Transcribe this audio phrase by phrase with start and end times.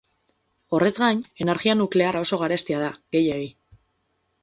[0.77, 3.51] Horrez gain, energia nuklearra oso garestia da, gehiegi.